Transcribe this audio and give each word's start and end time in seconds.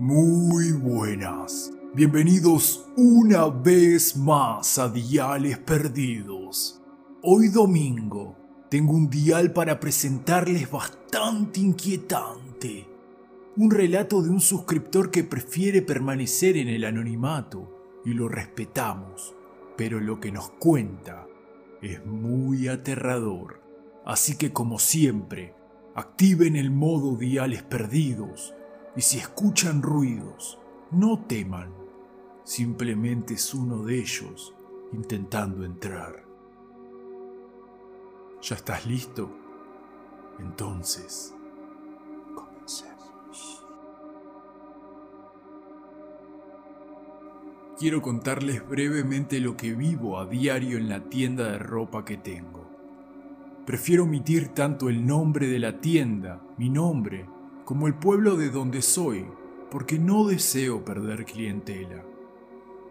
Muy 0.00 0.70
buenas. 0.70 1.72
Bienvenidos 1.92 2.86
una 2.96 3.48
vez 3.48 4.16
más 4.16 4.78
a 4.78 4.88
Diales 4.88 5.58
Perdidos. 5.58 6.80
Hoy 7.20 7.48
domingo 7.48 8.36
tengo 8.70 8.92
un 8.92 9.10
dial 9.10 9.52
para 9.52 9.80
presentarles 9.80 10.70
bastante 10.70 11.58
inquietante. 11.58 12.86
Un 13.56 13.72
relato 13.72 14.22
de 14.22 14.30
un 14.30 14.40
suscriptor 14.40 15.10
que 15.10 15.24
prefiere 15.24 15.82
permanecer 15.82 16.56
en 16.56 16.68
el 16.68 16.84
anonimato 16.84 18.00
y 18.04 18.10
lo 18.14 18.28
respetamos, 18.28 19.34
pero 19.76 19.98
lo 19.98 20.20
que 20.20 20.30
nos 20.30 20.50
cuenta 20.60 21.26
es 21.82 22.06
muy 22.06 22.68
aterrador. 22.68 23.60
Así 24.06 24.36
que 24.36 24.52
como 24.52 24.78
siempre, 24.78 25.56
activen 25.96 26.54
el 26.54 26.70
modo 26.70 27.16
Diales 27.16 27.64
Perdidos 27.64 28.54
y 28.98 29.00
si 29.00 29.18
escuchan 29.18 29.80
ruidos, 29.80 30.58
no 30.90 31.20
teman. 31.20 31.72
Simplemente 32.42 33.34
es 33.34 33.54
uno 33.54 33.84
de 33.84 33.96
ellos 33.96 34.52
intentando 34.92 35.64
entrar. 35.64 36.24
¿Ya 38.42 38.56
estás 38.56 38.86
listo? 38.86 39.30
Entonces, 40.40 41.32
comencemos. 42.34 43.64
Quiero 47.78 48.02
contarles 48.02 48.68
brevemente 48.68 49.38
lo 49.38 49.56
que 49.56 49.74
vivo 49.74 50.18
a 50.18 50.26
diario 50.26 50.76
en 50.76 50.88
la 50.88 51.04
tienda 51.08 51.52
de 51.52 51.58
ropa 51.58 52.04
que 52.04 52.16
tengo. 52.16 52.68
Prefiero 53.64 54.02
omitir 54.02 54.48
tanto 54.48 54.88
el 54.88 55.06
nombre 55.06 55.46
de 55.46 55.60
la 55.60 55.80
tienda, 55.80 56.42
mi 56.56 56.68
nombre, 56.68 57.37
como 57.68 57.86
el 57.86 57.92
pueblo 57.92 58.36
de 58.36 58.48
donde 58.48 58.80
soy, 58.80 59.26
porque 59.70 59.98
no 59.98 60.26
deseo 60.26 60.86
perder 60.86 61.26
clientela. 61.26 62.02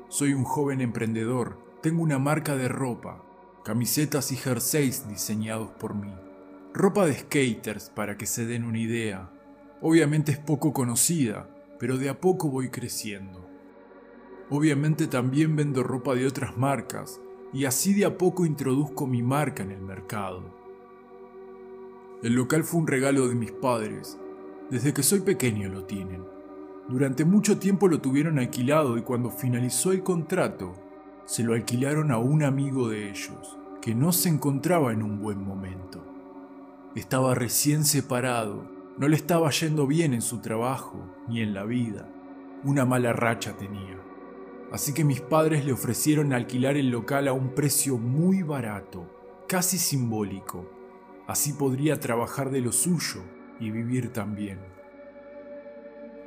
Soy 0.08 0.36
un 0.36 0.44
joven 0.44 0.82
emprendedor, 0.82 1.58
tengo 1.82 2.04
una 2.04 2.20
marca 2.20 2.56
de 2.56 2.68
ropa, 2.68 3.26
camisetas 3.66 4.32
y 4.32 4.36
jerseys 4.36 5.10
diseñados 5.10 5.72
por 5.80 5.96
mí, 5.96 6.14
ropa 6.76 7.08
de 7.08 7.16
skaters 7.16 7.90
para 7.90 8.18
que 8.18 8.28
se 8.28 8.46
den 8.46 8.66
una 8.66 8.78
idea. 8.78 9.32
Obviamente 9.82 10.32
es 10.32 10.38
poco 10.38 10.74
conocida, 10.74 11.50
pero 11.80 11.98
de 11.98 12.10
a 12.10 12.22
poco 12.22 12.50
voy 12.50 12.70
creciendo. 12.70 13.50
Obviamente 14.52 15.08
también 15.08 15.56
vendo 15.56 15.82
ropa 15.82 16.14
de 16.14 16.28
otras 16.28 16.56
marcas 16.56 17.20
y 17.52 17.66
así 17.66 17.96
de 17.96 18.06
a 18.06 18.16
poco 18.16 18.46
introduzco 18.46 19.08
mi 19.08 19.24
marca 19.24 19.64
en 19.64 19.72
el 19.72 19.82
mercado. 19.82 20.44
El 22.22 22.34
local 22.34 22.64
fue 22.64 22.82
un 22.82 22.86
regalo 22.86 23.28
de 23.28 23.34
mis 23.34 23.52
padres 23.52 24.20
desde 24.70 24.94
que 24.94 25.04
soy 25.04 25.22
pequeño 25.22 25.70
lo 25.70 25.86
tienen. 25.86 26.26
Durante 26.90 27.26
mucho 27.26 27.58
tiempo 27.58 27.88
lo 27.88 28.02
tuvieron 28.02 28.40
alquilado 28.40 28.98
y 28.98 29.02
cuando 29.02 29.30
finalizó 29.30 29.92
el 29.92 30.04
contrato, 30.04 30.74
se 31.26 31.44
lo 31.44 31.54
alquilaron 31.54 32.12
a 32.12 32.18
un 32.18 32.44
amigo 32.44 32.90
de 32.90 33.10
ellos, 33.10 33.58
que 33.82 33.96
no 33.96 34.12
se 34.12 34.30
encontraba 34.30 34.92
en 34.92 35.04
un 35.04 35.22
buen 35.22 35.44
momento. 35.44 36.04
Estaba 36.96 37.36
recién 37.36 37.86
separado, 37.86 38.70
no 38.98 39.08
le 39.08 39.16
estaba 39.16 39.50
yendo 39.52 39.88
bien 39.88 40.14
en 40.14 40.22
su 40.22 40.40
trabajo 40.40 40.98
ni 41.28 41.42
en 41.42 41.54
la 41.54 41.64
vida. 41.64 42.10
Una 42.64 42.86
mala 42.86 43.14
racha 43.14 43.56
tenía. 43.56 44.02
Así 44.72 44.94
que 44.94 45.04
mis 45.04 45.22
padres 45.22 45.66
le 45.66 45.72
ofrecieron 45.72 46.34
alquilar 46.34 46.76
el 46.76 46.90
local 46.90 47.28
a 47.28 47.34
un 47.34 47.54
precio 47.54 47.98
muy 47.98 48.44
barato, 48.44 49.06
casi 49.48 49.78
simbólico. 49.78 50.70
Así 51.28 51.54
podría 51.54 52.00
trabajar 52.00 52.50
de 52.50 52.62
lo 52.62 52.72
suyo 52.72 53.22
y 53.60 53.72
vivir 53.72 54.14
también. 54.14 54.60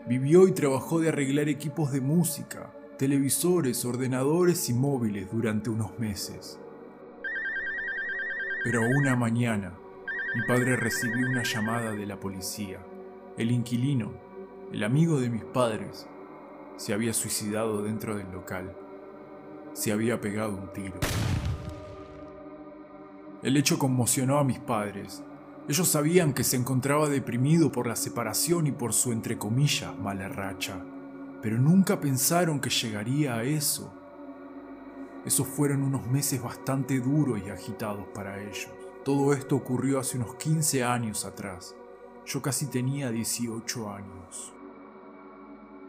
Vivió 0.06 0.48
y 0.48 0.52
trabajó 0.52 1.00
de 1.00 1.10
arreglar 1.10 1.48
equipos 1.48 1.92
de 1.92 2.00
música, 2.00 2.72
televisores, 2.98 3.84
ordenadores 3.84 4.68
y 4.68 4.74
móviles 4.74 5.30
durante 5.30 5.70
unos 5.70 5.98
meses. 5.98 6.58
Pero 8.64 8.82
una 8.82 9.16
mañana, 9.16 9.72
mi 10.34 10.42
padre 10.42 10.76
recibió 10.76 11.26
una 11.26 11.42
llamada 11.42 11.92
de 11.92 12.06
la 12.06 12.18
policía. 12.18 12.78
El 13.36 13.50
inquilino, 13.50 14.12
el 14.72 14.84
amigo 14.84 15.20
de 15.20 15.30
mis 15.30 15.44
padres, 15.44 16.06
se 16.76 16.92
había 16.92 17.12
suicidado 17.12 17.82
dentro 17.82 18.16
del 18.16 18.30
local. 18.32 18.76
Se 19.72 19.92
había 19.92 20.20
pegado 20.20 20.56
un 20.56 20.72
tiro. 20.72 20.98
El 23.42 23.56
hecho 23.56 23.78
conmocionó 23.78 24.38
a 24.38 24.44
mis 24.44 24.58
padres, 24.58 25.22
ellos 25.68 25.88
sabían 25.88 26.32
que 26.32 26.42
se 26.42 26.56
encontraba 26.56 27.08
deprimido 27.08 27.70
por 27.70 27.86
la 27.86 27.94
separación 27.94 28.66
y 28.66 28.72
por 28.72 28.92
su 28.92 29.12
entre 29.12 29.38
comillas 29.38 29.96
mala 29.96 30.28
racha, 30.28 30.82
pero 31.42 31.58
nunca 31.58 32.00
pensaron 32.00 32.60
que 32.60 32.70
llegaría 32.70 33.36
a 33.36 33.44
eso. 33.44 33.92
Esos 35.24 35.46
fueron 35.46 35.82
unos 35.82 36.06
meses 36.06 36.42
bastante 36.42 36.98
duros 36.98 37.40
y 37.46 37.50
agitados 37.50 38.06
para 38.14 38.42
ellos. 38.42 38.70
Todo 39.04 39.32
esto 39.32 39.54
ocurrió 39.54 40.00
hace 40.00 40.16
unos 40.16 40.34
15 40.36 40.82
años 40.82 41.24
atrás. 41.24 41.76
Yo 42.26 42.42
casi 42.42 42.66
tenía 42.66 43.10
18 43.10 43.92
años. 43.92 44.52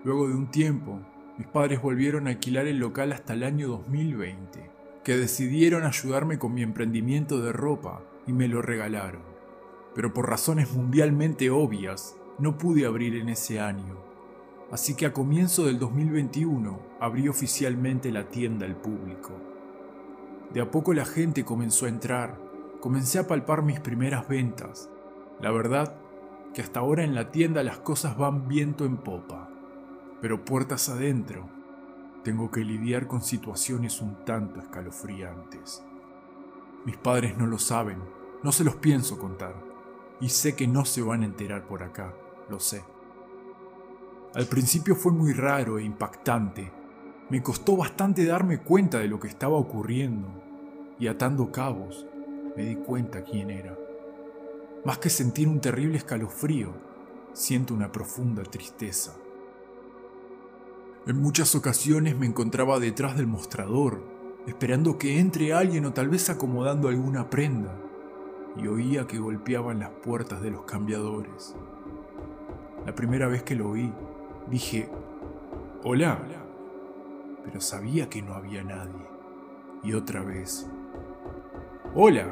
Luego 0.04 0.28
de 0.28 0.36
un 0.36 0.52
tiempo, 0.52 1.00
mis 1.38 1.48
padres 1.48 1.82
volvieron 1.82 2.28
a 2.28 2.32
alquilar 2.32 2.68
el 2.68 2.78
local 2.78 3.14
hasta 3.14 3.34
el 3.34 3.44
año 3.44 3.68
2020, 3.70 4.70
que 5.04 5.18
decidieron 5.18 5.86
ayudarme 5.86 6.38
con 6.38 6.54
mi 6.54 6.62
emprendimiento 6.62 7.42
de 7.42 7.54
ropa 7.54 8.02
y 8.28 8.34
me 8.34 8.48
lo 8.48 8.62
regalaron 8.62 9.31
pero 9.94 10.14
por 10.14 10.30
razones 10.30 10.74
mundialmente 10.74 11.50
obvias 11.50 12.16
no 12.40 12.58
pude 12.58 12.86
abrir 12.86 13.16
en 13.16 13.30
ese 13.30 13.60
año. 13.60 13.98
Así 14.72 14.96
que 14.96 15.06
a 15.06 15.14
comienzo 15.14 15.66
del 15.66 15.80
2021 15.80 16.80
abrí 17.00 17.28
oficialmente 17.28 18.12
la 18.12 18.30
tienda 18.30 18.66
al 18.66 18.76
público. 18.76 19.32
De 20.54 20.62
a 20.62 20.72
poco 20.72 20.94
la 20.94 21.06
gente 21.06 21.44
comenzó 21.44 21.86
a 21.86 21.90
entrar, 21.90 22.40
comencé 22.80 23.20
a 23.20 23.28
palpar 23.28 23.64
mis 23.64 23.80
primeras 23.80 24.28
ventas. 24.28 24.90
La 25.42 25.52
verdad 25.52 25.96
que 26.54 26.62
hasta 26.62 26.80
ahora 26.80 27.04
en 27.04 27.16
la 27.16 27.32
tienda 27.32 27.64
las 27.64 27.80
cosas 27.80 28.18
van 28.18 28.48
viento 28.48 28.86
en 28.86 28.98
popa, 28.98 29.50
pero 30.22 30.46
puertas 30.46 30.90
adentro 30.90 31.50
tengo 32.24 32.52
que 32.52 32.64
lidiar 32.64 33.08
con 33.08 33.22
situaciones 33.22 34.02
un 34.02 34.24
tanto 34.26 34.62
escalofriantes. 34.62 35.84
Mis 36.86 36.98
padres 36.98 37.38
no 37.38 37.46
lo 37.46 37.58
saben, 37.58 37.98
no 38.42 38.52
se 38.52 38.64
los 38.64 38.76
pienso 38.76 39.20
contar 39.20 39.71
y 40.22 40.30
sé 40.30 40.56
que 40.56 40.68
no 40.68 40.86
se 40.86 41.02
van 41.02 41.24
a 41.24 41.26
enterar 41.26 41.68
por 41.68 41.82
acá, 41.82 42.14
lo 42.48 42.60
sé. 42.60 42.84
Al 44.36 44.46
principio 44.46 44.96
fue 44.96 45.12
muy 45.12 45.34
raro 45.34 45.80
e 45.80 45.84
impactante. 45.84 46.72
Me 47.30 47.42
costó 47.42 47.76
bastante 47.76 48.24
darme 48.26 48.60
cuenta 48.60 49.00
de 49.00 49.08
lo 49.08 49.20
que 49.20 49.28
estaba 49.28 49.58
ocurriendo 49.58 50.30
y 51.00 51.08
atando 51.08 51.52
cabos 51.52 52.06
me 52.56 52.64
di 52.64 52.76
cuenta 52.76 53.24
quién 53.24 53.50
era. 53.50 53.78
Más 54.86 55.00
que 55.00 55.10
sentir 55.10 55.48
un 55.48 55.60
terrible 55.60 55.98
escalofrío, 55.98 56.74
siento 57.34 57.74
una 57.74 57.92
profunda 57.92 58.44
tristeza. 58.44 59.16
En 61.08 61.20
muchas 61.20 61.56
ocasiones 61.56 62.16
me 62.16 62.28
encontraba 62.28 62.80
detrás 62.80 63.18
del 63.18 63.28
mostrador, 63.28 64.04
esperando 64.46 64.98
que 64.98 65.20
entre 65.20 65.54
alguien 65.54 65.86
o 65.86 65.94
tal 65.94 66.10
vez 66.10 66.30
acomodando 66.30 66.90
alguna 66.90 67.30
prenda 67.30 67.76
y 68.58 68.68
oía 68.68 69.08
que 69.08 69.20
golpeaban 69.20 69.80
las 69.80 69.90
puertas 69.90 70.42
de 70.42 70.52
los 70.52 70.64
cambiadores. 70.64 71.56
La 72.86 72.96
primera 72.96 73.28
vez 73.28 73.44
que 73.44 73.56
lo 73.56 73.70
oí, 73.70 73.94
dije, 74.50 74.90
hola, 75.84 76.20
pero 77.44 77.62
sabía 77.62 78.10
que 78.10 78.22
no 78.22 78.34
había 78.34 78.64
nadie. 78.64 79.08
Y 79.84 79.94
otra 79.94 80.22
vez, 80.22 80.70
hola. 81.96 82.28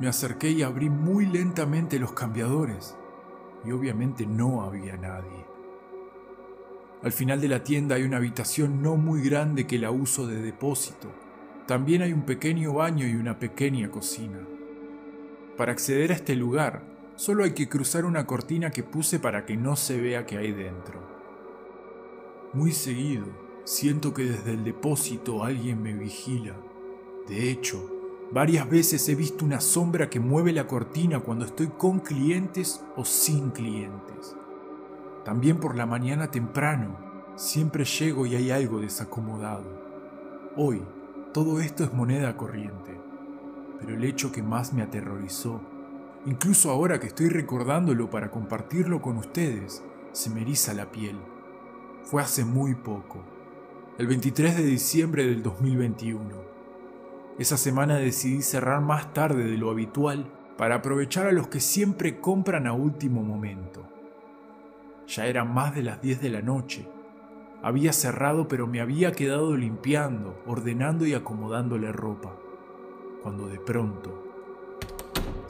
Me 0.00 0.08
acerqué 0.08 0.50
y 0.50 0.62
abrí 0.62 0.88
muy 0.88 1.26
lentamente 1.26 1.98
los 1.98 2.12
cambiadores 2.12 2.96
y 3.64 3.72
obviamente 3.72 4.26
no 4.26 4.62
había 4.62 4.96
nadie. 4.96 5.44
Al 7.02 7.12
final 7.12 7.40
de 7.40 7.48
la 7.48 7.64
tienda 7.64 7.96
hay 7.96 8.04
una 8.04 8.16
habitación 8.16 8.82
no 8.82 8.96
muy 8.96 9.22
grande 9.22 9.66
que 9.66 9.78
la 9.78 9.90
uso 9.90 10.26
de 10.26 10.40
depósito. 10.40 11.12
También 11.66 12.02
hay 12.02 12.12
un 12.12 12.22
pequeño 12.22 12.72
baño 12.74 13.06
y 13.06 13.14
una 13.14 13.38
pequeña 13.38 13.90
cocina. 13.90 14.38
Para 15.60 15.72
acceder 15.72 16.10
a 16.10 16.14
este 16.14 16.36
lugar, 16.36 16.80
solo 17.16 17.44
hay 17.44 17.52
que 17.52 17.68
cruzar 17.68 18.06
una 18.06 18.26
cortina 18.26 18.70
que 18.70 18.82
puse 18.82 19.18
para 19.18 19.44
que 19.44 19.58
no 19.58 19.76
se 19.76 20.00
vea 20.00 20.24
que 20.24 20.38
hay 20.38 20.52
dentro. 20.52 20.98
Muy 22.54 22.72
seguido, 22.72 23.26
siento 23.64 24.14
que 24.14 24.22
desde 24.24 24.52
el 24.52 24.64
depósito 24.64 25.44
alguien 25.44 25.82
me 25.82 25.92
vigila. 25.92 26.54
De 27.28 27.50
hecho, 27.50 27.78
varias 28.32 28.70
veces 28.70 29.06
he 29.10 29.14
visto 29.14 29.44
una 29.44 29.60
sombra 29.60 30.08
que 30.08 30.18
mueve 30.18 30.54
la 30.54 30.66
cortina 30.66 31.20
cuando 31.20 31.44
estoy 31.44 31.66
con 31.66 32.00
clientes 32.00 32.82
o 32.96 33.04
sin 33.04 33.50
clientes. 33.50 34.34
También 35.26 35.58
por 35.58 35.76
la 35.76 35.84
mañana 35.84 36.30
temprano, 36.30 36.96
siempre 37.36 37.84
llego 37.84 38.24
y 38.24 38.34
hay 38.34 38.50
algo 38.50 38.80
desacomodado. 38.80 39.66
Hoy, 40.56 40.80
todo 41.34 41.60
esto 41.60 41.84
es 41.84 41.92
moneda 41.92 42.34
corriente 42.38 43.09
pero 43.80 43.96
el 43.96 44.04
hecho 44.04 44.30
que 44.30 44.42
más 44.42 44.72
me 44.72 44.82
aterrorizó, 44.82 45.60
incluso 46.26 46.70
ahora 46.70 47.00
que 47.00 47.06
estoy 47.08 47.28
recordándolo 47.28 48.10
para 48.10 48.30
compartirlo 48.30 49.00
con 49.00 49.16
ustedes, 49.16 49.82
se 50.12 50.30
me 50.30 50.42
eriza 50.42 50.74
la 50.74 50.90
piel. 50.90 51.18
fue 52.02 52.22
hace 52.22 52.44
muy 52.44 52.74
poco, 52.74 53.22
el 53.98 54.06
23 54.06 54.56
de 54.56 54.64
diciembre 54.64 55.26
del 55.26 55.42
2021. 55.42 56.20
Esa 57.38 57.56
semana 57.56 57.96
decidí 57.96 58.42
cerrar 58.42 58.80
más 58.80 59.12
tarde 59.12 59.44
de 59.44 59.56
lo 59.56 59.70
habitual 59.70 60.30
para 60.56 60.76
aprovechar 60.76 61.26
a 61.26 61.32
los 61.32 61.48
que 61.48 61.60
siempre 61.60 62.20
compran 62.20 62.66
a 62.66 62.72
último 62.72 63.22
momento. 63.22 63.86
Ya 65.06 65.26
eran 65.26 65.52
más 65.52 65.74
de 65.74 65.82
las 65.82 66.02
10 66.02 66.20
de 66.20 66.28
la 66.30 66.42
noche. 66.42 66.86
Había 67.62 67.92
cerrado 67.92 68.46
pero 68.46 68.66
me 68.66 68.80
había 68.80 69.12
quedado 69.12 69.56
limpiando, 69.56 70.42
ordenando 70.46 71.06
y 71.06 71.14
acomodándole 71.14 71.92
ropa, 71.92 72.36
cuando 73.22 73.46
de 73.46 73.58
pronto 73.58 74.30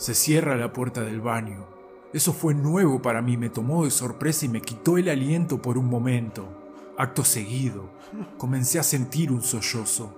se 0.01 0.15
cierra 0.15 0.57
la 0.57 0.73
puerta 0.73 1.03
del 1.03 1.21
baño. 1.21 1.67
Eso 2.15 2.33
fue 2.33 2.55
nuevo 2.55 3.03
para 3.03 3.21
mí, 3.21 3.37
me 3.37 3.51
tomó 3.51 3.85
de 3.85 3.91
sorpresa 3.91 4.47
y 4.47 4.49
me 4.49 4.63
quitó 4.63 4.97
el 4.97 5.11
aliento 5.11 5.61
por 5.61 5.77
un 5.77 5.91
momento. 5.91 6.49
Acto 6.97 7.23
seguido, 7.23 7.91
comencé 8.39 8.79
a 8.79 8.83
sentir 8.83 9.31
un 9.31 9.43
sollozo, 9.43 10.17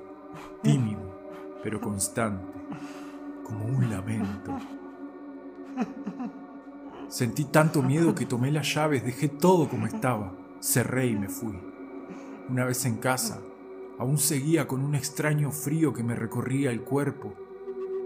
tímido, 0.63 1.01
pero 1.65 1.81
constante, 1.81 2.45
como 3.45 3.65
un 3.65 3.91
lamento. 3.91 4.57
Sentí 7.09 7.45
tanto 7.45 7.83
miedo 7.83 8.15
que 8.15 8.25
tomé 8.25 8.53
las 8.53 8.73
llaves, 8.73 9.05
dejé 9.05 9.29
todo 9.29 9.69
como 9.69 9.89
estaba, 9.89 10.33
cerré 10.61 11.09
y 11.09 11.17
me 11.17 11.29
fui. 11.29 11.59
Una 12.49 12.65
vez 12.65 12.87
en 12.87 12.99
casa, 12.99 13.41
aún 13.99 14.19
seguía 14.19 14.67
con 14.67 14.83
un 14.83 14.95
extraño 14.95 15.51
frío 15.51 15.93
que 15.93 16.03
me 16.03 16.15
recorría 16.15 16.71
el 16.71 16.83
cuerpo, 16.83 17.35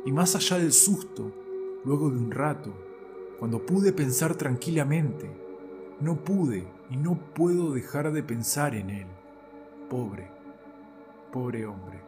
y 0.05 0.13
más 0.13 0.37
allá 0.37 0.59
del 0.59 0.73
susto, 0.73 1.33
luego 1.85 2.11
de 2.11 2.19
un 2.19 2.31
rato, 2.31 2.73
cuando 3.39 3.65
pude 3.65 3.93
pensar 3.93 4.35
tranquilamente, 4.35 5.31
no 6.01 6.17
pude 6.17 6.67
y 6.91 6.97
no 6.97 7.19
puedo 7.35 7.73
dejar 7.73 8.13
de 8.13 8.23
pensar 8.23 8.75
en 8.75 8.91
él. 8.91 9.07
Pobre, 9.91 10.31
pobre 11.33 11.67
hombre. 11.67 12.01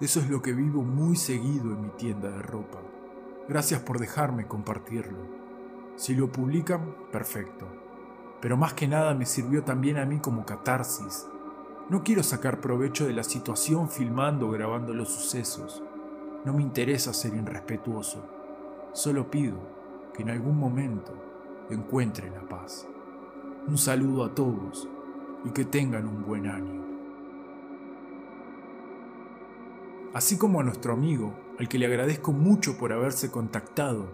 Eso 0.00 0.20
es 0.20 0.30
lo 0.30 0.42
que 0.42 0.52
vivo 0.52 0.82
muy 0.82 1.16
seguido 1.16 1.72
en 1.72 1.82
mi 1.82 1.88
tienda 1.90 2.30
de 2.30 2.42
ropa. 2.42 2.78
Gracias 3.48 3.80
por 3.80 3.98
dejarme 3.98 4.46
compartirlo. 4.46 5.18
Si 5.96 6.14
lo 6.14 6.30
publican, 6.30 6.94
perfecto. 7.10 7.66
Pero 8.40 8.56
más 8.56 8.74
que 8.74 8.86
nada 8.86 9.14
me 9.14 9.26
sirvió 9.26 9.64
también 9.64 9.96
a 9.96 10.04
mí 10.04 10.20
como 10.20 10.46
catarsis. 10.46 11.26
No 11.90 12.04
quiero 12.04 12.22
sacar 12.22 12.60
provecho 12.60 13.06
de 13.06 13.14
la 13.14 13.22
situación 13.22 13.88
filmando 13.88 14.48
o 14.48 14.50
grabando 14.50 14.92
los 14.92 15.08
sucesos. 15.08 15.82
No 16.44 16.52
me 16.52 16.62
interesa 16.62 17.14
ser 17.14 17.32
irrespetuoso. 17.32 18.22
Solo 18.92 19.30
pido 19.30 19.56
que 20.12 20.20
en 20.20 20.28
algún 20.28 20.58
momento 20.58 21.14
encuentren 21.70 22.34
la 22.34 22.46
paz. 22.46 22.86
Un 23.66 23.78
saludo 23.78 24.24
a 24.24 24.34
todos 24.34 24.86
y 25.46 25.50
que 25.50 25.64
tengan 25.64 26.06
un 26.06 26.26
buen 26.26 26.46
año. 26.46 26.84
Así 30.12 30.36
como 30.36 30.60
a 30.60 30.64
nuestro 30.64 30.92
amigo, 30.92 31.32
al 31.58 31.70
que 31.70 31.78
le 31.78 31.86
agradezco 31.86 32.32
mucho 32.32 32.76
por 32.76 32.92
haberse 32.92 33.30
contactado, 33.30 34.10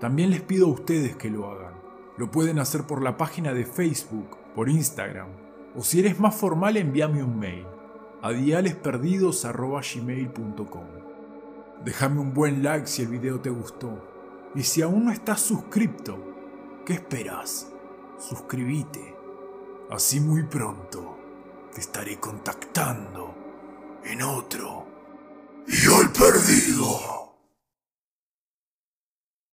también 0.00 0.30
les 0.30 0.40
pido 0.40 0.66
a 0.66 0.70
ustedes 0.70 1.14
que 1.16 1.28
lo 1.28 1.50
hagan. 1.50 1.74
Lo 2.16 2.30
pueden 2.30 2.58
hacer 2.58 2.84
por 2.84 3.02
la 3.02 3.18
página 3.18 3.52
de 3.52 3.66
Facebook, 3.66 4.38
por 4.54 4.70
Instagram, 4.70 5.47
o 5.78 5.84
si 5.84 6.00
eres 6.00 6.18
más 6.18 6.34
formal, 6.34 6.76
envíame 6.76 7.22
un 7.22 7.38
mail 7.38 7.64
a 8.20 8.32
dialesperdidos.gmail.com. 8.32 10.86
Déjame 11.84 12.20
un 12.20 12.34
buen 12.34 12.64
like 12.64 12.88
si 12.88 13.02
el 13.02 13.08
video 13.08 13.40
te 13.40 13.50
gustó. 13.50 14.50
Y 14.56 14.64
si 14.64 14.82
aún 14.82 15.04
no 15.04 15.12
estás 15.12 15.40
suscripto, 15.40 16.18
¿qué 16.84 16.94
esperas? 16.94 17.72
Suscríbete. 18.18 19.14
Así 19.88 20.18
muy 20.18 20.42
pronto 20.42 21.16
te 21.72 21.80
estaré 21.80 22.18
contactando 22.18 23.36
en 24.02 24.20
otro. 24.22 24.84
Y 25.68 25.76
al 25.94 26.10
perdido. 26.10 27.27